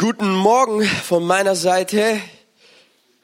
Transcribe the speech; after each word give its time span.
Guten 0.00 0.32
Morgen 0.34 0.82
von 0.82 1.26
meiner 1.26 1.54
Seite. 1.54 2.22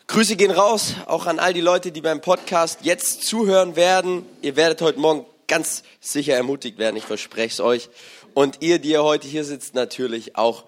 Grüße 0.08 0.36
gehen 0.36 0.50
raus, 0.50 0.92
auch 1.06 1.24
an 1.24 1.38
all 1.38 1.54
die 1.54 1.62
Leute, 1.62 1.90
die 1.90 2.02
beim 2.02 2.20
Podcast 2.20 2.80
jetzt 2.82 3.26
zuhören 3.26 3.76
werden. 3.76 4.26
Ihr 4.42 4.56
werdet 4.56 4.82
heute 4.82 4.98
Morgen 4.98 5.24
ganz 5.48 5.84
sicher 6.02 6.34
ermutigt 6.34 6.76
werden, 6.76 6.96
ich 6.96 7.04
verspreche 7.04 7.54
es 7.54 7.60
euch. 7.60 7.88
Und 8.34 8.58
ihr, 8.60 8.78
die 8.78 8.90
ihr 8.90 9.02
heute 9.02 9.26
hier 9.26 9.44
sitzt, 9.44 9.74
natürlich 9.74 10.36
auch. 10.36 10.64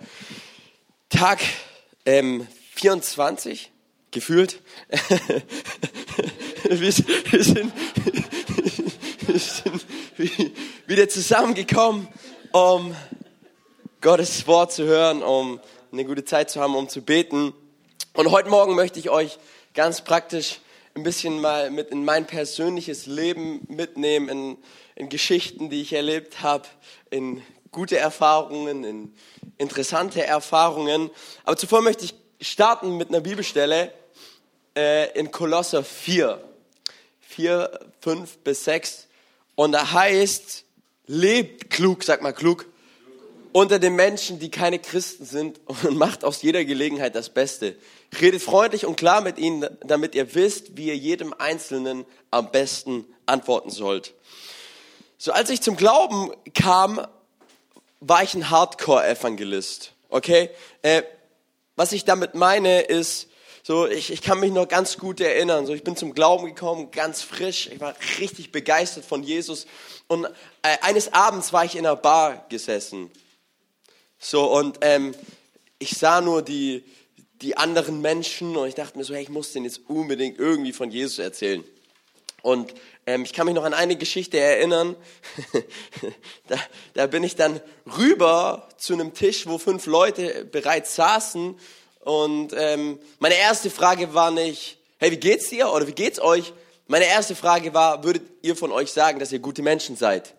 Tag 1.10 1.40
ähm, 2.06 2.48
24, 2.76 3.70
gefühlt. 4.10 4.62
wir, 6.70 6.90
sind, 6.90 7.32
wir, 7.32 7.44
sind, 7.44 7.72
wieder 10.86 11.10
zusammengekommen, 11.10 12.08
um 12.52 12.96
Gottes 14.00 14.46
Wort 14.46 14.72
zu 14.72 14.84
hören, 14.84 15.22
um 15.22 15.60
eine 15.92 16.04
gute 16.04 16.24
Zeit 16.24 16.50
zu 16.50 16.60
haben, 16.60 16.74
um 16.74 16.88
zu 16.88 17.02
beten. 17.02 17.52
Und 18.14 18.30
heute 18.30 18.48
Morgen 18.48 18.74
möchte 18.74 18.98
ich 18.98 19.10
euch 19.10 19.38
ganz 19.74 20.02
praktisch 20.02 20.60
ein 20.94 21.02
bisschen 21.02 21.40
mal 21.40 21.70
mit 21.70 21.90
in 21.90 22.04
mein 22.04 22.26
persönliches 22.26 23.06
Leben 23.06 23.60
mitnehmen, 23.68 24.28
in, 24.28 24.58
in 24.96 25.08
Geschichten, 25.08 25.70
die 25.70 25.80
ich 25.80 25.92
erlebt 25.92 26.42
habe, 26.42 26.66
in 27.10 27.42
gute 27.70 27.98
Erfahrungen, 27.98 28.84
in 28.84 29.14
interessante 29.56 30.24
Erfahrungen. 30.24 31.10
Aber 31.44 31.56
zuvor 31.56 31.82
möchte 31.82 32.04
ich 32.04 32.14
starten 32.40 32.96
mit 32.96 33.08
einer 33.08 33.20
Bibelstelle 33.20 33.92
äh, 34.76 35.18
in 35.18 35.30
Kolosser 35.30 35.84
4, 35.84 36.42
4, 37.20 37.80
5 38.00 38.38
bis 38.38 38.64
6. 38.64 39.08
Und 39.54 39.72
da 39.72 39.92
heißt, 39.92 40.64
lebt 41.06 41.70
klug, 41.70 42.04
sag 42.04 42.22
mal 42.22 42.32
klug, 42.32 42.66
unter 43.52 43.78
den 43.78 43.94
Menschen, 43.96 44.38
die 44.38 44.50
keine 44.50 44.78
Christen 44.78 45.24
sind 45.24 45.60
und 45.66 45.96
macht 45.96 46.24
aus 46.24 46.42
jeder 46.42 46.64
Gelegenheit 46.64 47.14
das 47.14 47.30
Beste. 47.30 47.76
Redet 48.20 48.42
freundlich 48.42 48.86
und 48.86 48.96
klar 48.96 49.20
mit 49.20 49.38
ihnen, 49.38 49.66
damit 49.84 50.14
ihr 50.14 50.34
wisst, 50.34 50.76
wie 50.76 50.86
ihr 50.86 50.96
jedem 50.96 51.34
Einzelnen 51.34 52.04
am 52.30 52.50
besten 52.50 53.04
antworten 53.26 53.70
sollt. 53.70 54.14
So, 55.18 55.32
als 55.32 55.50
ich 55.50 55.60
zum 55.60 55.76
Glauben 55.76 56.32
kam, 56.54 57.06
war 58.00 58.22
ich 58.22 58.34
ein 58.34 58.50
Hardcore-Evangelist. 58.50 59.92
Okay? 60.08 60.50
Äh, 60.82 61.02
was 61.76 61.92
ich 61.92 62.04
damit 62.04 62.34
meine, 62.34 62.82
ist, 62.82 63.28
so, 63.62 63.86
ich, 63.86 64.10
ich 64.10 64.22
kann 64.22 64.40
mich 64.40 64.52
noch 64.52 64.66
ganz 64.66 64.96
gut 64.96 65.20
erinnern. 65.20 65.66
So, 65.66 65.74
ich 65.74 65.84
bin 65.84 65.94
zum 65.94 66.14
Glauben 66.14 66.46
gekommen, 66.46 66.90
ganz 66.90 67.20
frisch. 67.20 67.68
Ich 67.70 67.80
war 67.80 67.94
richtig 68.18 68.50
begeistert 68.50 69.04
von 69.04 69.22
Jesus. 69.22 69.66
Und 70.06 70.24
äh, 70.62 70.78
eines 70.80 71.12
Abends 71.12 71.52
war 71.52 71.64
ich 71.64 71.76
in 71.76 71.84
einer 71.84 71.96
Bar 71.96 72.46
gesessen. 72.48 73.10
So, 74.18 74.52
und 74.52 74.78
ähm, 74.80 75.14
ich 75.78 75.90
sah 75.90 76.20
nur 76.20 76.42
die, 76.42 76.84
die 77.40 77.56
anderen 77.56 78.00
Menschen 78.00 78.56
und 78.56 78.66
ich 78.66 78.74
dachte 78.74 78.98
mir 78.98 79.04
so, 79.04 79.14
hey, 79.14 79.22
ich 79.22 79.28
muss 79.28 79.52
denen 79.52 79.64
jetzt 79.64 79.82
unbedingt 79.88 80.38
irgendwie 80.38 80.72
von 80.72 80.90
Jesus 80.90 81.18
erzählen. 81.18 81.62
Und 82.42 82.74
ähm, 83.06 83.24
ich 83.24 83.32
kann 83.32 83.46
mich 83.46 83.54
noch 83.54 83.64
an 83.64 83.74
eine 83.74 83.96
Geschichte 83.96 84.38
erinnern. 84.38 84.96
da, 86.48 86.56
da 86.94 87.06
bin 87.06 87.22
ich 87.24 87.36
dann 87.36 87.60
rüber 87.96 88.68
zu 88.76 88.92
einem 88.92 89.14
Tisch, 89.14 89.46
wo 89.46 89.58
fünf 89.58 89.86
Leute 89.86 90.44
bereits 90.44 90.94
saßen. 90.94 91.58
Und 92.00 92.52
ähm, 92.56 92.98
meine 93.18 93.36
erste 93.36 93.70
Frage 93.70 94.14
war 94.14 94.30
nicht, 94.30 94.78
hey, 94.98 95.10
wie 95.10 95.16
geht's 95.16 95.50
dir 95.50 95.70
oder 95.72 95.86
wie 95.86 95.92
geht's 95.92 96.20
euch? 96.20 96.52
Meine 96.86 97.06
erste 97.06 97.36
Frage 97.36 97.74
war, 97.74 98.02
würdet 98.02 98.22
ihr 98.42 98.56
von 98.56 98.72
euch 98.72 98.92
sagen, 98.92 99.18
dass 99.18 99.30
ihr 99.30 99.40
gute 99.40 99.62
Menschen 99.62 99.96
seid? 99.96 100.34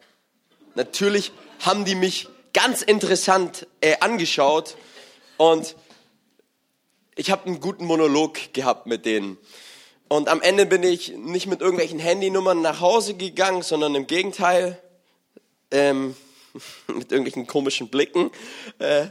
Natürlich 0.76 1.32
haben 1.60 1.86
die 1.86 1.96
mich 1.96 2.28
ganz 2.62 2.82
interessant 2.82 3.68
äh, 3.80 3.96
angeschaut 4.02 4.76
und 5.38 5.78
ich 7.16 7.32
habe 7.32 7.46
einen 7.46 7.62
guten 7.62 7.86
Monolog 7.86 8.52
gehabt 8.52 8.86
mit 8.86 9.06
denen. 9.06 9.38
Und 10.10 10.28
am 10.28 10.42
Ende 10.42 10.66
bin 10.66 10.84
ich 10.84 11.16
nicht 11.16 11.48
mit 11.48 11.62
irgendwelchen 11.62 12.00
Handynummern 12.00 12.62
nach 12.62 12.82
Hause 12.82 13.14
gegangen, 13.14 13.62
sondern 13.62 13.96
im 13.96 14.08
Gegenteil, 14.08 14.78
ähm, 15.72 16.18
mit 16.88 17.14
irgendwelchen 17.14 17.48
komischen 17.48 17.88
Blicken. 17.88 18.30
Äh, 18.80 19.08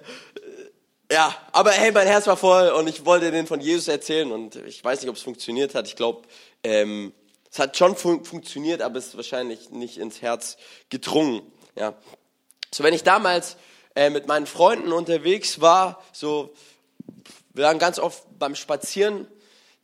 ja, 1.11 1.35
aber 1.53 1.71
hey, 1.71 1.91
mein 1.93 2.07
Herz 2.07 2.27
war 2.27 2.37
voll 2.37 2.69
und 2.69 2.87
ich 2.87 3.07
wollte 3.07 3.31
denen 3.31 3.47
von 3.47 3.63
Jesus 3.63 3.89
erzählen 3.89 4.31
und 4.31 4.57
ich 4.57 4.85
weiß 4.85 5.01
nicht, 5.01 5.09
ob 5.09 5.17
es 5.17 5.23
funktioniert 5.23 5.75
hat. 5.75 5.87
Ich 5.87 5.97
glaube, 5.97 6.29
ähm, 6.65 7.15
es 7.51 7.59
hat 7.59 7.79
schon 7.79 7.97
fun 7.97 8.27
funktioniert, 8.27 8.83
aber 8.83 8.99
es 8.99 9.07
ist 9.07 9.17
wahrscheinlich 9.17 9.71
nicht 9.71 9.97
ins 9.97 10.21
Herz 10.21 10.59
gedrungen. 10.91 11.41
Ja. 11.77 11.95
So, 12.79 12.85
wenn 12.85 12.95
ich 12.95 13.03
damals 13.03 13.57
äh, 13.97 14.09
mit 14.09 14.29
meinen 14.29 14.47
Freunden 14.47 14.93
unterwegs 14.93 15.61
war, 15.61 16.01
so, 16.13 16.55
wir 17.53 17.65
waren 17.65 17.81
ganz 17.81 17.99
oft 17.99 18.23
beim 18.39 18.55
Spazieren, 18.55 19.27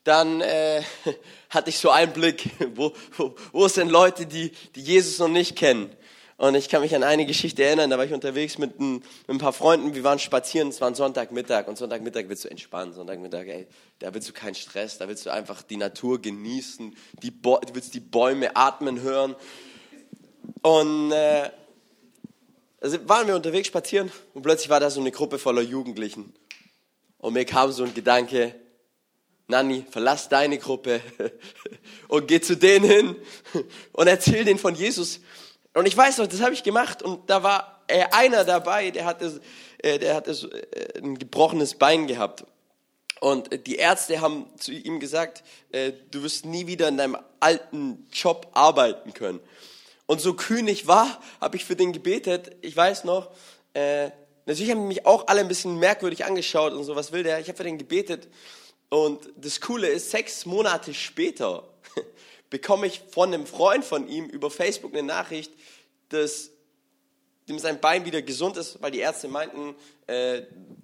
dann 0.05 0.41
äh, 0.41 0.81
hatte 1.51 1.71
ich 1.71 1.79
so 1.79 1.91
einen 1.91 2.13
Blick, 2.13 2.51
wo, 2.77 2.93
wo, 3.17 3.35
wo 3.51 3.67
sind 3.67 3.91
Leute, 3.91 4.27
die, 4.27 4.53
die 4.77 4.81
Jesus 4.81 5.19
noch 5.19 5.27
nicht 5.27 5.57
kennen. 5.57 5.91
Und 6.37 6.55
ich 6.55 6.69
kann 6.69 6.83
mich 6.83 6.95
an 6.95 7.03
eine 7.03 7.27
Geschichte 7.27 7.65
erinnern, 7.65 7.91
da 7.91 7.99
war 7.99 8.05
ich 8.05 8.13
unterwegs 8.13 8.59
mit 8.59 8.79
ein, 8.79 8.93
mit 8.93 9.05
ein 9.29 9.39
paar 9.39 9.53
Freunden, 9.53 9.97
wir 9.97 10.05
waren 10.05 10.21
spazieren, 10.21 10.69
es 10.69 10.81
war 10.81 10.87
ein 10.87 10.95
Sonntagmittag 10.95 11.67
und 11.67 11.77
Sonntagmittag 11.77 12.27
willst 12.29 12.45
du 12.45 12.49
entspannen, 12.49 12.95
Sonntagmittag, 12.95 13.49
ey, 13.49 13.67
da 13.99 14.15
willst 14.15 14.29
du 14.29 14.33
keinen 14.33 14.55
Stress, 14.55 14.99
da 14.99 15.09
willst 15.09 15.27
du 15.27 15.31
einfach 15.31 15.63
die 15.63 15.79
Natur 15.79 16.23
genießen, 16.23 16.97
die 17.25 17.33
du 17.43 17.59
willst 17.73 17.93
die 17.93 17.99
Bäume 17.99 18.55
atmen 18.55 19.01
hören. 19.01 19.35
Und 20.63 21.11
äh, 21.11 21.51
also 22.85 23.09
waren 23.09 23.27
wir 23.27 23.35
unterwegs 23.35 23.69
spazieren 23.69 24.13
und 24.35 24.43
plötzlich 24.43 24.69
war 24.69 24.79
da 24.79 24.91
so 24.91 25.01
eine 25.01 25.11
Gruppe 25.11 25.39
voller 25.39 25.63
Jugendlichen. 25.63 26.35
Und 27.17 27.33
mir 27.33 27.47
kam 27.47 27.73
so 27.73 27.83
ein 27.83 27.95
Gedanke, 27.95 28.55
Nanni, 29.49 29.87
verlass 29.91 30.29
deine 30.29 30.59
Gruppe 30.59 31.01
und 32.09 32.29
geh 32.29 32.43
zu 32.43 32.59
denen 32.59 32.85
hin 32.85 33.17
und 33.93 34.07
erzähl 34.07 34.45
denen 34.45 34.59
von 34.59 34.75
Jesus. 34.75 35.21
Und 35.73 35.89
ich 35.89 35.97
weiß 35.97 36.19
noch, 36.19 36.27
das 36.27 36.43
habe 36.43 36.53
ich 36.53 36.63
gemacht 36.63 37.03
und 37.03 37.31
da 37.31 37.43
war 37.43 37.83
äh, 37.87 38.05
einer 38.13 38.45
dabei, 38.45 38.91
der 38.91 39.07
hatte, 39.07 39.41
äh, 39.79 39.99
der 39.99 40.15
hatte 40.15 40.35
so, 40.35 40.51
äh, 40.51 40.99
ein 40.99 41.19
gebrochenes 41.19 41.77
Bein 41.77 42.07
gehabt. 42.07 42.45
Und 43.19 43.67
die 43.67 43.77
Ärzte 43.77 44.21
haben 44.21 44.45
zu 44.59 44.73
ihm 44.73 45.01
gesagt, 45.01 45.43
du 46.11 46.23
wirst 46.23 46.45
nie 46.45 46.67
wieder 46.67 46.89
in 46.89 46.99
deinem 46.99 47.17
alten 47.41 48.07
Job 48.13 48.49
arbeiten 48.53 49.15
können. 49.15 49.41
Und 50.07 50.21
so 50.21 50.35
kühn 50.35 50.69
ich 50.69 50.87
war, 50.87 51.21
habe 51.41 51.57
ich 51.57 51.65
für 51.65 51.77
den 51.77 51.93
gebetet. 51.93 52.57
Ich 52.61 52.77
weiß 52.77 53.05
noch, 53.05 53.31
äh, 53.73 54.11
natürlich 54.47 54.71
haben 54.71 54.87
mich 54.89 55.07
auch 55.07 55.27
alle 55.29 55.41
ein 55.41 55.49
bisschen 55.49 55.79
merkwürdig 55.79 56.25
angeschaut 56.25 56.73
und 56.73 56.85
so, 56.85 56.95
was 56.95 57.13
will 57.13 57.23
der? 57.23 57.41
Ich 57.41 57.49
habe 57.49 57.57
für 57.57 57.65
den 57.65 57.79
gebetet. 57.79 58.29
Und 58.91 59.31
das 59.37 59.61
Coole 59.61 59.89
ist, 59.89 60.11
sechs 60.11 60.45
Monate 60.47 60.93
später 60.95 61.69
bekomme 62.51 62.87
ich 62.87 63.01
von 63.11 63.33
einem 63.33 63.47
Freund 63.47 63.85
von 63.85 64.09
ihm 64.09 64.27
über 64.27 64.51
Facebook 64.51 64.93
eine 64.93 65.03
Nachricht, 65.03 65.53
dass 66.11 66.51
dem 67.49 67.59
sein 67.59 67.81
Bein 67.81 68.05
wieder 68.05 68.23
gesund 68.23 68.57
ist, 68.57 68.81
weil 68.83 68.91
die 68.91 69.01
Ärzte 69.01 69.29
meinten, 69.29 69.75
äh, 70.07 70.43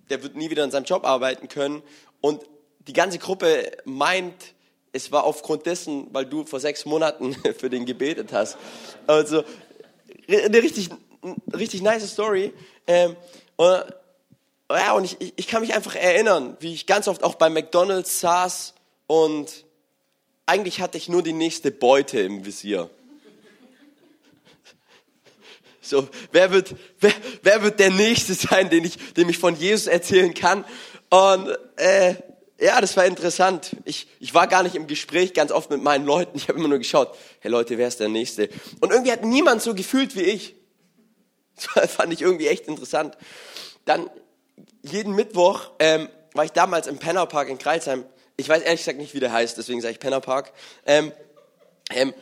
der 0.09 0.22
wird 0.22 0.34
nie 0.34 0.50
wieder 0.50 0.64
in 0.64 0.70
seinem 0.70 0.84
Job 0.84 1.04
arbeiten 1.04 1.48
können. 1.48 1.82
Und 2.20 2.44
die 2.80 2.92
ganze 2.92 3.19
Gruppe 3.19 3.70
meint, 3.84 4.54
es 4.93 5.12
war 5.12 5.25
aufgrund 5.25 5.67
dessen, 5.67 6.09
weil 6.12 6.27
du 6.27 6.45
vor 6.45 6.61
sechs 6.61 6.84
Monaten 6.84 7.34
für 7.59 7.71
den 7.71 7.87
gebetet 7.87 8.33
hast. 8.33 8.56
Also 9.06 9.45
eine 10.28 10.62
richtig, 10.62 10.91
richtig 11.53 11.83
nice 11.83 12.11
Story. 12.11 12.53
Ähm, 12.87 13.17
und, 13.56 13.84
ja, 14.71 14.93
und 14.93 15.05
ich, 15.05 15.33
ich 15.37 15.47
kann 15.47 15.62
mich 15.62 15.75
einfach 15.75 15.95
erinnern, 15.95 16.56
wie 16.61 16.73
ich 16.73 16.87
ganz 16.87 17.09
oft 17.09 17.23
auch 17.23 17.34
bei 17.34 17.51
McDonald's 17.51 18.21
saß 18.21 18.75
und 19.06 19.65
eigentlich 20.47 20.81
hatte 20.81 20.99
ich 20.99 21.09
nur 21.09 21.22
die 21.22 21.33
nächste 21.33 21.71
Beute 21.71 22.21
im 22.21 22.45
Visier. 22.45 22.91
So, 25.83 26.09
wer 26.31 26.53
wird, 26.53 26.77
wer, 27.01 27.12
wer 27.43 27.62
wird 27.65 27.81
der 27.81 27.91
Nächste 27.91 28.34
sein, 28.34 28.71
den 28.71 28.84
ich, 28.84 29.15
dem 29.15 29.28
ich 29.28 29.39
von 29.39 29.57
Jesus 29.57 29.89
erzählen 29.89 30.33
kann? 30.34 30.65
Und 31.09 31.49
äh, 31.75 32.15
ja, 32.60 32.80
das 32.80 32.97
war 32.97 33.07
interessant. 33.07 33.77
Ich, 33.84 34.07
ich 34.21 34.34
war 34.34 34.47
gar 34.47 34.62
nicht 34.62 34.74
im 34.74 34.86
Gespräch 34.86 35.33
ganz 35.33 35.51
oft 35.51 35.71
mit 35.71 35.83
meinen 35.83 36.04
Leuten. 36.04 36.36
Ich 36.36 36.48
habe 36.48 36.59
immer 36.59 36.68
nur 36.68 36.78
geschaut, 36.78 37.16
hey 37.41 37.51
Leute, 37.51 37.78
wer 37.78 37.89
ist 37.89 38.01
der 38.01 38.09
Nächste? 38.09 38.51
Und 38.80 38.91
irgendwie 38.91 39.12
hat 39.12 39.24
niemand 39.24 39.62
so 39.62 39.74
gefühlt 39.74 40.15
wie 40.16 40.22
ich. 40.22 40.54
Das 41.74 41.92
fand 41.92 42.10
ich 42.10 42.22
irgendwie 42.22 42.48
echt 42.48 42.68
interessant. 42.68 43.18
Dann 43.84 44.09
jeden 44.80 45.15
Mittwoch 45.15 45.72
ähm, 45.78 46.09
war 46.33 46.45
ich 46.45 46.53
damals 46.53 46.86
im 46.86 46.98
Pennerpark 46.98 47.51
in 47.51 47.59
Kreilsheim. 47.59 48.07
Ich 48.36 48.48
weiß 48.48 48.62
ehrlich 48.62 48.80
gesagt 48.80 48.97
nicht, 48.97 49.12
wie 49.12 49.21
der 49.21 49.30
heißt, 49.30 49.59
deswegen 49.59 49.83
sage 49.83 49.92
ich 49.92 50.01
Pennerpark. 50.01 50.53
Ähm, 50.86 51.12
ähm, 51.91 52.15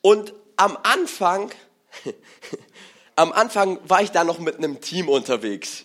und 0.00 0.34
am 0.56 0.76
Anfang, 0.82 1.52
am 3.16 3.30
Anfang 3.30 3.78
war 3.88 4.02
ich 4.02 4.10
da 4.10 4.24
noch 4.24 4.40
mit 4.40 4.56
einem 4.56 4.80
Team 4.80 5.08
unterwegs. 5.08 5.84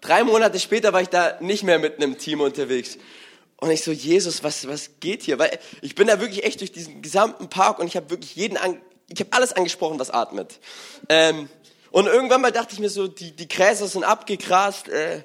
Drei 0.00 0.24
Monate 0.24 0.60
später 0.60 0.92
war 0.92 1.02
ich 1.02 1.08
da 1.08 1.38
nicht 1.40 1.62
mehr 1.62 1.78
mit 1.78 1.96
einem 1.96 2.18
Team 2.18 2.40
unterwegs. 2.40 2.98
Und 3.60 3.70
ich 3.70 3.82
so, 3.82 3.90
Jesus, 3.90 4.44
was, 4.44 4.68
was 4.68 5.00
geht 5.00 5.22
hier? 5.22 5.38
Weil 5.38 5.58
ich 5.82 5.94
bin 5.94 6.06
da 6.06 6.20
wirklich 6.20 6.44
echt 6.44 6.60
durch 6.60 6.70
diesen 6.70 7.02
gesamten 7.02 7.48
Park 7.48 7.80
und 7.80 7.88
ich 7.88 7.96
habe 7.96 8.10
wirklich 8.10 8.36
jeden 8.36 8.56
an, 8.56 8.80
ich 9.08 9.20
habe 9.20 9.32
alles 9.32 9.52
angesprochen, 9.52 9.98
was 9.98 10.10
atmet. 10.10 10.60
Ähm, 11.08 11.48
und 11.90 12.06
irgendwann 12.06 12.40
mal 12.40 12.52
dachte 12.52 12.74
ich 12.74 12.80
mir 12.80 12.90
so, 12.90 13.08
die, 13.08 13.32
die 13.34 13.48
Gräser 13.48 13.88
sind 13.88 14.04
abgegrast, 14.04 14.88
äh, 14.88 15.22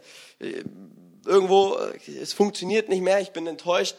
irgendwo, 1.26 1.78
es 2.22 2.34
funktioniert 2.34 2.90
nicht 2.90 3.02
mehr, 3.02 3.20
ich 3.22 3.32
bin 3.32 3.48
enttäuscht. 3.48 3.96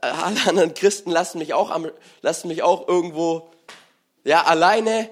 Alle 0.00 0.46
anderen 0.46 0.74
Christen 0.74 1.10
lassen 1.10 1.38
mich 1.38 1.54
auch, 1.54 1.70
am, 1.70 1.90
lassen 2.22 2.48
mich 2.48 2.62
auch 2.62 2.88
irgendwo 2.88 3.50
ja, 4.24 4.44
alleine. 4.44 5.08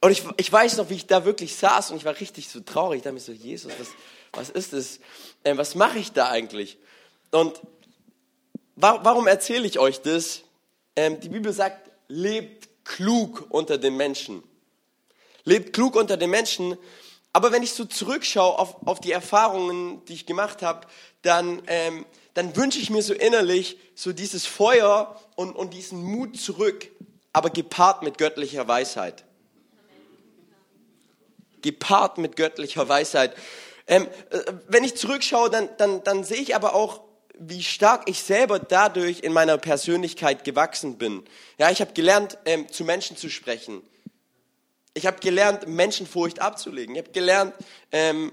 Und 0.00 0.12
ich, 0.12 0.24
ich 0.36 0.50
weiß 0.50 0.78
noch, 0.78 0.88
wie 0.88 0.94
ich 0.94 1.06
da 1.06 1.24
wirklich 1.24 1.56
saß 1.56 1.90
und 1.90 1.98
ich 1.98 2.04
war 2.04 2.18
richtig 2.18 2.48
so 2.48 2.60
traurig. 2.60 3.02
Dachte 3.02 3.14
mir 3.14 3.20
so, 3.20 3.32
Jesus, 3.32 3.72
was, 3.78 3.88
was 4.32 4.50
ist 4.50 4.72
das? 4.72 5.00
Ähm, 5.44 5.58
was 5.58 5.74
mache 5.74 5.98
ich 5.98 6.12
da 6.12 6.28
eigentlich? 6.28 6.78
Und 7.30 7.60
wa 8.76 9.00
warum 9.02 9.26
erzähle 9.26 9.66
ich 9.66 9.78
euch 9.78 10.00
das? 10.00 10.42
Ähm, 10.96 11.20
die 11.20 11.28
Bibel 11.28 11.52
sagt, 11.52 11.90
lebt 12.08 12.68
klug 12.84 13.46
unter 13.50 13.78
den 13.78 13.96
Menschen. 13.96 14.42
Lebt 15.44 15.72
klug 15.72 15.96
unter 15.96 16.16
den 16.16 16.30
Menschen. 16.30 16.76
Aber 17.32 17.52
wenn 17.52 17.62
ich 17.62 17.72
so 17.72 17.84
zurückschaue 17.84 18.58
auf, 18.58 18.86
auf 18.86 19.00
die 19.00 19.12
Erfahrungen, 19.12 20.04
die 20.06 20.14
ich 20.14 20.26
gemacht 20.26 20.62
habe, 20.62 20.86
dann, 21.22 21.62
ähm, 21.66 22.04
dann 22.34 22.56
wünsche 22.56 22.78
ich 22.78 22.90
mir 22.90 23.02
so 23.02 23.14
innerlich 23.14 23.78
so 23.94 24.12
dieses 24.12 24.46
Feuer 24.46 25.20
und, 25.36 25.54
und 25.54 25.74
diesen 25.74 26.02
Mut 26.02 26.40
zurück, 26.40 26.88
aber 27.32 27.50
gepaart 27.50 28.02
mit 28.02 28.18
göttlicher 28.18 28.66
Weisheit. 28.66 29.24
Gepaart 31.62 32.18
mit 32.18 32.36
göttlicher 32.36 32.88
Weisheit. 32.88 33.36
Ähm, 33.90 34.06
äh, 34.30 34.38
wenn 34.68 34.84
ich 34.84 34.96
zurückschaue, 34.96 35.50
dann, 35.50 35.68
dann, 35.76 36.02
dann 36.04 36.24
sehe 36.24 36.38
ich 36.38 36.54
aber 36.54 36.74
auch, 36.74 37.02
wie 37.38 37.62
stark 37.62 38.08
ich 38.08 38.22
selber 38.22 38.58
dadurch 38.58 39.20
in 39.20 39.32
meiner 39.32 39.58
Persönlichkeit 39.58 40.44
gewachsen 40.44 40.96
bin. 40.96 41.24
Ja, 41.58 41.70
ich 41.70 41.80
habe 41.80 41.92
gelernt, 41.92 42.38
ähm, 42.44 42.70
zu 42.70 42.84
Menschen 42.84 43.16
zu 43.16 43.28
sprechen. 43.28 43.82
Ich 44.94 45.06
habe 45.06 45.18
gelernt, 45.20 45.66
Menschenfurcht 45.66 46.40
abzulegen. 46.40 46.94
Ich 46.94 47.02
habe 47.02 47.12
gelernt, 47.12 47.54
ähm, 47.90 48.30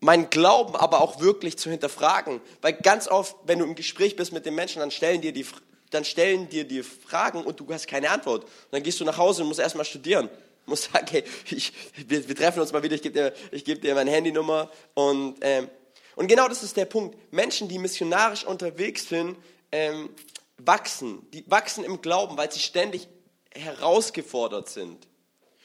meinen 0.00 0.28
Glauben 0.28 0.76
aber 0.76 1.00
auch 1.00 1.20
wirklich 1.20 1.56
zu 1.56 1.70
hinterfragen. 1.70 2.40
Weil 2.60 2.74
ganz 2.74 3.08
oft, 3.08 3.36
wenn 3.46 3.60
du 3.60 3.64
im 3.64 3.74
Gespräch 3.74 4.16
bist 4.16 4.32
mit 4.32 4.44
den 4.44 4.54
Menschen, 4.54 4.80
dann 4.80 4.90
stellen 4.90 5.22
dir 5.22 5.32
die, 5.32 5.46
dann 5.90 6.04
stellen 6.04 6.50
dir 6.50 6.64
die 6.64 6.82
Fragen 6.82 7.44
und 7.44 7.60
du 7.60 7.72
hast 7.72 7.86
keine 7.86 8.10
Antwort. 8.10 8.44
Und 8.44 8.72
dann 8.72 8.82
gehst 8.82 9.00
du 9.00 9.04
nach 9.04 9.16
Hause 9.16 9.42
und 9.42 9.48
musst 9.48 9.60
erstmal 9.60 9.86
studieren. 9.86 10.28
Du 10.64 10.70
musst 10.70 10.90
sagen, 10.92 11.06
hey, 11.10 11.24
ich, 11.50 11.72
wir, 12.06 12.28
wir, 12.28 12.36
treffen 12.36 12.60
uns 12.60 12.72
mal 12.72 12.82
wieder, 12.82 12.94
ich 12.94 13.02
gebe 13.02 13.14
dir, 13.50 13.60
geb 13.62 13.82
dir 13.82 13.94
meine 13.94 14.10
Handynummer. 14.10 14.70
Und, 14.94 15.36
ähm, 15.40 15.68
und 16.14 16.28
genau 16.28 16.48
das 16.48 16.62
ist 16.62 16.76
der 16.76 16.84
Punkt. 16.84 17.16
Menschen, 17.32 17.68
die 17.68 17.78
missionarisch 17.78 18.44
unterwegs 18.44 19.08
sind, 19.08 19.36
ähm, 19.72 20.10
wachsen. 20.58 21.26
Die 21.32 21.44
wachsen 21.50 21.84
im 21.84 22.00
Glauben, 22.00 22.36
weil 22.36 22.50
sie 22.52 22.60
ständig 22.60 23.08
herausgefordert 23.50 24.68
sind. 24.68 25.08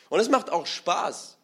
Und 0.09 0.19
es 0.19 0.29
macht 0.29 0.51
auch 0.51 0.65
Spaß, 0.65 1.37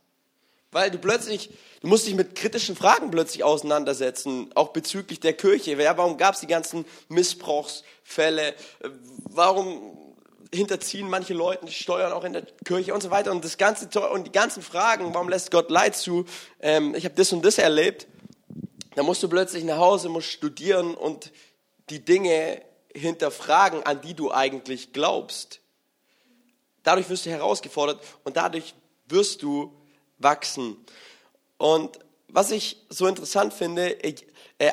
weil 0.72 0.90
du 0.90 0.98
plötzlich, 0.98 1.50
du 1.82 1.88
musst 1.88 2.08
dich 2.08 2.16
mit 2.16 2.36
kritischen 2.36 2.76
Fragen 2.76 3.12
plötzlich 3.12 3.44
auseinandersetzen, 3.44 4.50
auch 4.56 4.70
bezüglich 4.70 5.20
der 5.20 5.34
Kirche. 5.34 5.74
Ja, 5.74 5.98
warum 5.98 6.18
gab 6.18 6.34
es 6.34 6.42
die 6.42 6.48
ganzen 6.48 6.86
Missbrauchsfälle? 7.10 8.56
Warum 9.26 9.98
hinterziehen 10.54 11.10
manche 11.10 11.34
Leute 11.34 11.68
Steuern 11.72 12.14
auch 12.14 12.24
in 12.24 12.34
der 12.34 12.46
Kirche 12.64 12.94
und 12.94 13.02
so 13.02 13.10
weiter 13.10 13.32
und 13.32 13.44
das 13.44 13.58
ganze 13.58 13.88
und 14.10 14.28
die 14.28 14.32
ganzen 14.32 14.62
Fragen, 14.62 15.14
warum 15.14 15.30
lässt 15.30 15.52
Gott 15.52 15.70
Leid 15.70 15.96
zu? 15.96 16.26
Ähm, 16.62 16.96
ich 16.96 17.06
habe 17.06 17.16
das 17.16 17.34
und 17.34 17.44
das 17.44 17.58
erlebt. 17.58 18.08
Da 18.96 19.04
musst 19.04 19.24
du 19.24 19.28
plötzlich 19.28 19.64
nach 19.64 19.78
Hause, 19.78 20.10
musst 20.10 20.28
studieren 20.28 20.94
und 20.94 21.32
die 21.90 22.06
Dinge 22.06 22.62
hinterfragen, 22.94 23.84
an 23.84 24.02
die 24.02 24.14
du 24.14 24.32
eigentlich 24.32 24.94
glaubst. 24.94 25.62
Dadurch 26.84 27.10
wirst 27.10 27.26
du 27.26 27.32
herausgefordert 27.32 28.02
und 28.24 28.38
dadurch 28.38 28.76
wirst 29.08 29.42
du 29.42 29.74
wachsen. 30.20 30.78
Und 31.58 31.98
was 32.28 32.52
ich 32.52 32.78
so 32.90 33.08
interessant 33.08 33.54
finde, 33.54 34.04
äh, 34.04 34.16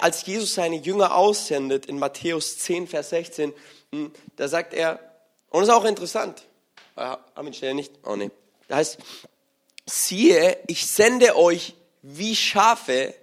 als 0.00 0.26
Jesus 0.26 0.54
seine 0.54 0.76
Jünger 0.76 1.14
aussendet 1.14 1.86
in 1.86 1.98
Matthäus 1.98 2.58
10, 2.58 2.86
Vers 2.86 3.10
16, 3.10 3.50
mh, 3.50 3.56
hm, 3.92 4.12
da 4.36 4.48
sagt 4.48 4.74
er, 4.74 5.09
und 5.50 5.60
das 5.60 5.68
ist 5.68 5.74
auch 5.74 5.84
interessant, 5.84 6.42
äh, 6.96 7.02
haben 7.02 7.46
wir 7.46 7.52
schnell 7.52 7.74
nicht? 7.74 7.92
Oh 8.04 8.16
nee. 8.16 8.30
Da 8.68 8.76
heißt, 8.76 8.98
siehe, 9.86 10.58
ich 10.66 10.86
sende 10.86 11.36
euch 11.36 11.74
wie 12.02 12.34
Schafe 12.34 13.14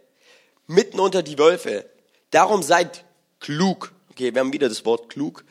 mitten 0.67 0.99
unter 0.99 1.23
die 1.23 1.39
Wölfe. 1.39 1.89
Darum 2.31 2.61
seid 2.61 3.03
klug. 3.39 3.93
Okay, 4.11 4.33
wir 4.33 4.41
haben 4.41 4.53
wieder 4.53 4.69
das 4.69 4.85
Wort 4.85 5.09
klug 5.09 5.43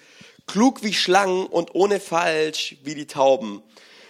klug 0.47 0.83
wie 0.83 0.95
Schlangen 0.95 1.47
und 1.47 1.75
ohne 1.75 2.01
falsch 2.01 2.77
wie 2.85 2.95
die 2.95 3.07
Tauben. 3.07 3.63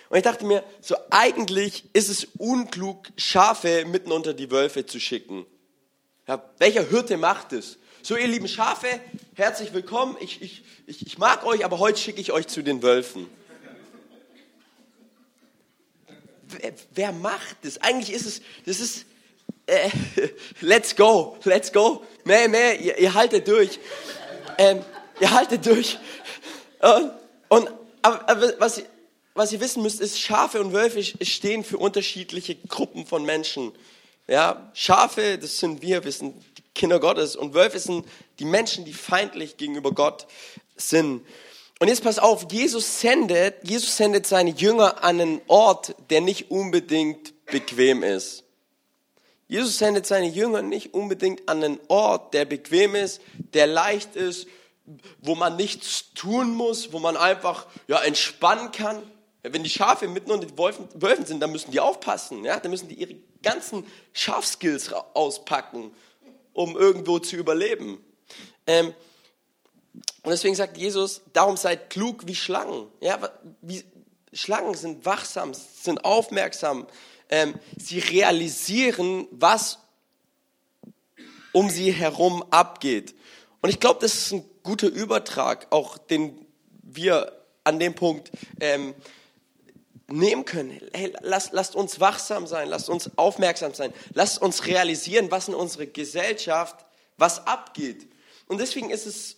Und 0.09 0.17
ich 0.17 0.23
dachte 0.23 0.45
mir, 0.45 0.62
so 0.81 0.95
eigentlich 1.11 1.85
ist 1.93 2.09
es 2.09 2.29
unklug, 2.39 3.09
Schafe 3.17 3.85
mitten 3.87 4.12
unter 4.12 4.35
die 4.35 4.51
Wölfe 4.51 4.87
zu 4.87 5.01
schicken. 5.01 5.47
Ja, 6.29 6.43
welcher 6.59 6.89
Hirte 6.89 7.17
macht 7.17 7.53
es? 7.53 7.79
So, 8.06 8.17
ihr 8.17 8.29
lieben 8.29 8.47
Schafe, 8.47 8.87
herzlich 9.35 9.73
willkommen. 9.73 10.17
Ich, 10.20 10.41
ich, 10.41 10.62
ich, 10.87 11.05
ich 11.05 11.19
mag 11.19 11.44
euch, 11.44 11.64
aber 11.64 11.81
heute 11.81 11.99
schicke 11.99 12.20
ich 12.20 12.31
euch 12.31 12.47
zu 12.47 12.62
den 12.62 12.81
Wölfen. 12.81 13.26
Wer, 16.47 16.73
wer 16.94 17.11
macht 17.11 17.56
das? 17.62 17.79
Eigentlich 17.79 18.14
ist 18.14 18.25
es, 18.25 18.43
das 18.64 18.79
ist, 18.79 19.06
äh, 19.67 19.91
let's 20.61 20.94
go, 20.94 21.37
let's 21.43 21.73
go. 21.73 22.05
Mehr, 22.23 22.49
mehr, 22.49 22.81
ihr, 22.81 22.97
ihr 22.97 23.12
haltet 23.12 23.49
durch. 23.49 23.81
Ähm, 24.56 24.85
ihr 25.19 25.32
haltet 25.32 25.67
durch. 25.67 25.99
Und, 26.79 27.11
und 27.49 27.70
aber, 28.02 28.29
aber 28.29 28.61
was, 28.61 28.82
was 29.35 29.50
ihr 29.50 29.59
wissen 29.59 29.82
müsst, 29.82 30.00
ist, 30.00 30.20
Schafe 30.20 30.61
und 30.61 30.73
Wölfe 30.73 31.02
stehen 31.02 31.64
für 31.64 31.79
unterschiedliche 31.79 32.55
Gruppen 32.55 33.05
von 33.05 33.25
Menschen. 33.25 33.73
Ja, 34.29 34.70
Schafe, 34.75 35.38
das 35.38 35.59
sind 35.59 35.82
wir, 35.82 36.05
wir 36.05 36.12
sind 36.12 36.37
die 36.56 36.66
Kinder 36.76 37.00
Gottes 37.00 37.34
und 37.34 37.55
Wölfe 37.55 37.78
sind 37.78 38.06
die 38.38 38.44
Menschen, 38.44 38.84
die 38.84 38.93
feindlich 38.93 39.56
gegenüber 39.56 39.93
Gott 39.93 40.26
sind. 40.76 41.26
Und 41.78 41.88
jetzt 41.88 42.05
pass 42.05 42.19
auf, 42.19 42.46
Jesus 42.50 43.00
sendet, 43.00 43.56
Jesus 43.62 43.96
sendet 43.96 44.26
seine 44.26 44.50
Jünger 44.50 45.02
an 45.02 45.20
einen 45.20 45.40
Ort, 45.46 45.94
der 46.11 46.20
nicht 46.20 46.50
unbedingt 46.50 47.34
bequem 47.46 48.02
ist. 48.02 48.44
Jesus 49.49 49.78
sendet 49.78 50.06
seine 50.06 50.28
Jünger 50.28 50.62
nicht 50.62 50.94
unbedingt 50.94 51.49
an 51.49 51.62
einen 51.62 51.81
Ort, 51.88 52.34
der 52.34 52.44
bequem 52.44 52.94
ist, 52.94 53.20
der 53.55 53.67
leicht 53.67 54.17
ist, 54.17 54.46
wo 55.20 55.34
man 55.34 55.56
nichts 55.56 56.12
tun 56.14 56.55
muss, 56.55 56.93
wo 56.93 56.99
man 56.99 57.17
einfach 57.17 57.67
ja, 57.88 57.99
entspannen 57.99 58.73
kann. 58.73 59.02
Wenn 59.43 59.62
die 59.62 59.70
Schafe 59.70 60.08
mitten 60.08 60.31
unter 60.31 60.46
den 60.46 60.58
Wölfen, 60.58 60.88
Wölfen 60.94 61.26
sind, 61.26 61.40
dann 61.40 61.52
müssen 61.52 61.70
die 61.70 61.81
aufpassen. 61.81 62.44
Ja? 62.44 62.58
Dann 62.58 62.70
müssen 62.70 62.88
die 62.88 62.96
ihre 62.96 63.14
ganzen 63.42 63.85
Schafskills 64.12 64.92
auspacken, 64.92 65.92
um 66.57 66.75
irgendwo 66.75 67.19
zu 67.19 67.37
überleben. 67.37 68.03
Ähm, 68.67 68.95
und 70.23 70.31
deswegen 70.31 70.55
sagt 70.55 70.79
Jesus, 70.79 71.21
darum 71.33 71.57
seid 71.57 71.91
klug 71.91 72.27
wie 72.27 72.35
Schlangen. 72.35 72.89
Ja, 73.01 73.31
wie, 73.61 73.85
Schlangen 74.33 74.75
sind 74.75 75.05
wachsam, 75.05 75.53
sind 75.55 76.05
aufmerksam. 76.05 76.87
Ähm, 77.29 77.55
sie 77.77 77.99
realisieren, 77.99 79.29
was 79.31 79.79
um 81.53 81.69
sie 81.71 81.93
herum 81.93 82.43
abgeht. 82.51 83.15
Und 83.61 83.69
ich 83.69 83.79
glaube, 83.79 84.01
das 84.01 84.15
ist 84.15 84.33
ein 84.33 84.45
guter 84.63 84.89
Übertrag, 84.89 85.67
auch 85.71 85.99
den 85.99 86.47
wir 86.83 87.33
an 87.65 87.79
dem 87.79 87.95
Punkt 87.95 88.31
ähm, 88.61 88.95
nehmen 90.09 90.45
können. 90.45 90.81
Hey, 90.93 91.13
lasst, 91.21 91.53
lasst 91.53 91.75
uns 91.75 92.01
wachsam 92.01 92.47
sein, 92.47 92.69
lasst 92.69 92.89
uns 92.89 93.11
aufmerksam 93.17 93.75
sein, 93.75 93.93
lasst 94.15 94.41
uns 94.41 94.67
realisieren, 94.67 95.31
was 95.31 95.49
in 95.49 95.55
unserer 95.55 95.87
Gesellschaft, 95.87 96.85
was 97.17 97.47
abgeht. 97.47 98.07
Und 98.47 98.59
deswegen 98.61 98.91
ist 98.91 99.07
es 99.07 99.37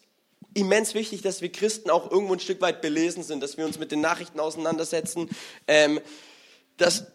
immens 0.55 0.95
wichtig, 0.95 1.23
dass 1.23 1.41
wir 1.41 1.51
Christen 1.51 1.91
auch 1.91 2.11
irgendwo 2.11 2.35
ein 2.35 2.41
Stück 2.41 2.61
weit 2.61 2.83
belesen 2.83 3.23
sind, 3.23 3.43
dass 3.43 3.57
wir 3.57 3.65
uns 3.65 3.79
mit 3.79 3.93
den 3.93 4.01
Nachrichten 4.01 4.41
auseinandersetzen, 4.41 5.31
ähm, 5.67 6.01
dass, 6.77 7.07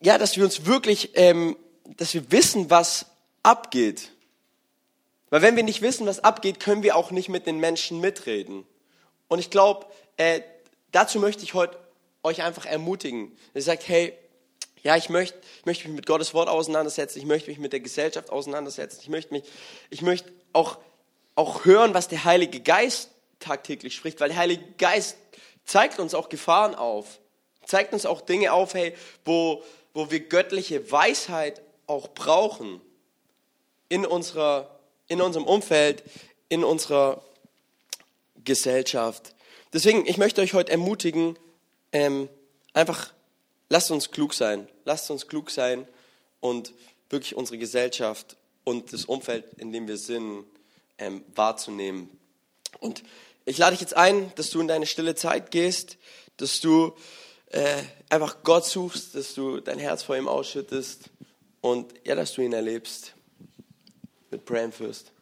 ja, 0.00 0.18
dass 0.18 0.36
wir 0.36 0.44
uns 0.44 0.66
wirklich, 0.66 1.10
ähm, 1.14 1.56
dass 1.96 2.14
wir 2.14 2.30
wissen, 2.32 2.70
was 2.70 3.06
abgeht. 3.42 4.12
Weil 5.30 5.42
wenn 5.42 5.56
wir 5.56 5.62
nicht 5.62 5.82
wissen, 5.82 6.06
was 6.06 6.24
abgeht, 6.24 6.58
können 6.58 6.82
wir 6.82 6.96
auch 6.96 7.10
nicht 7.10 7.28
mit 7.28 7.46
den 7.46 7.58
Menschen 7.58 8.00
mitreden. 8.00 8.66
Und 9.28 9.38
ich 9.38 9.50
glaube, 9.50 9.86
äh, 10.16 10.40
dazu 10.90 11.18
möchte 11.20 11.44
ich 11.44 11.54
heute 11.54 11.78
euch 12.28 12.42
einfach 12.42 12.66
ermutigen. 12.66 13.36
Ihr 13.54 13.62
sagt, 13.62 13.88
hey, 13.88 14.12
ja, 14.82 14.96
ich 14.96 15.08
möchte, 15.08 15.36
ich 15.58 15.66
möchte 15.66 15.88
mich 15.88 15.96
mit 15.96 16.06
Gottes 16.06 16.34
Wort 16.34 16.48
auseinandersetzen, 16.48 17.18
ich 17.18 17.26
möchte 17.26 17.50
mich 17.50 17.58
mit 17.58 17.72
der 17.72 17.80
Gesellschaft 17.80 18.30
auseinandersetzen, 18.30 19.00
ich 19.02 19.08
möchte 19.08 19.34
mich, 19.34 19.44
ich 19.90 20.02
möchte 20.02 20.30
auch, 20.52 20.78
auch 21.34 21.64
hören, 21.64 21.94
was 21.94 22.08
der 22.08 22.24
Heilige 22.24 22.60
Geist 22.60 23.10
tagtäglich 23.40 23.94
spricht, 23.94 24.20
weil 24.20 24.28
der 24.28 24.38
Heilige 24.38 24.64
Geist 24.78 25.16
zeigt 25.64 25.98
uns 25.98 26.14
auch 26.14 26.28
Gefahren 26.28 26.74
auf, 26.74 27.18
zeigt 27.66 27.92
uns 27.92 28.06
auch 28.06 28.20
Dinge 28.20 28.52
auf, 28.52 28.74
hey, 28.74 28.94
wo, 29.24 29.62
wo 29.94 30.10
wir 30.10 30.20
göttliche 30.20 30.90
Weisheit 30.92 31.60
auch 31.86 32.08
brauchen 32.08 32.80
in 33.88 34.06
unserer 34.06 34.78
in 35.08 35.22
unserem 35.22 35.46
Umfeld, 35.46 36.04
in 36.48 36.62
unserer 36.62 37.22
Gesellschaft. 38.44 39.34
Deswegen, 39.72 40.06
ich 40.06 40.18
möchte 40.18 40.40
euch 40.40 40.54
heute 40.54 40.70
ermutigen, 40.70 41.38
ähm, 41.92 42.28
einfach, 42.72 43.12
lasst 43.68 43.90
uns 43.90 44.10
klug 44.10 44.34
sein. 44.34 44.68
Lasst 44.84 45.10
uns 45.10 45.26
klug 45.26 45.50
sein 45.50 45.86
und 46.40 46.72
wirklich 47.10 47.36
unsere 47.36 47.58
Gesellschaft 47.58 48.36
und 48.64 48.92
das 48.92 49.04
Umfeld, 49.04 49.44
in 49.56 49.72
dem 49.72 49.88
wir 49.88 49.96
sind, 49.96 50.44
ähm, 50.98 51.24
wahrzunehmen. 51.34 52.10
Und 52.80 53.02
ich 53.44 53.58
lade 53.58 53.72
dich 53.72 53.80
jetzt 53.80 53.96
ein, 53.96 54.32
dass 54.34 54.50
du 54.50 54.60
in 54.60 54.68
deine 54.68 54.86
stille 54.86 55.14
Zeit 55.14 55.50
gehst, 55.50 55.96
dass 56.36 56.60
du 56.60 56.94
äh, 57.46 57.82
einfach 58.10 58.42
Gott 58.42 58.66
suchst, 58.66 59.14
dass 59.14 59.34
du 59.34 59.60
dein 59.60 59.78
Herz 59.78 60.02
vor 60.02 60.16
ihm 60.16 60.28
ausschüttest 60.28 61.10
und 61.60 61.94
ja, 62.04 62.14
dass 62.14 62.34
du 62.34 62.42
ihn 62.42 62.52
erlebst 62.52 63.14
mit 64.30 64.44
Brain 64.44 64.70
First. 64.70 65.12